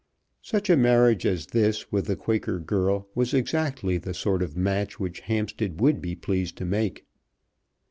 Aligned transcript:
Such 0.41 0.67
a 0.71 0.75
marriage 0.77 1.27
as 1.27 1.45
this 1.45 1.91
with 1.91 2.07
the 2.07 2.15
Quaker 2.15 2.57
girl 2.59 3.07
was 3.13 3.35
exactly 3.35 3.99
the 3.99 4.15
sort 4.15 4.41
of 4.41 4.57
match 4.57 4.99
which 4.99 5.19
Hampstead 5.19 5.79
would 5.79 6.01
be 6.01 6.15
pleased 6.15 6.55
to 6.57 6.65
make. 6.65 7.05